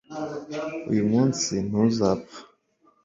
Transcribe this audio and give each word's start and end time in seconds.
uyu 0.89 1.03
munsi 1.11 1.51
ntuzapfa 1.67 2.39